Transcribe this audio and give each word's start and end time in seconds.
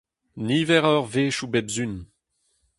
Niver 0.45 0.83
a 0.89 0.91
eurvezhioù 0.95 1.47
bep 1.51 1.67
sizhun. 1.69 1.95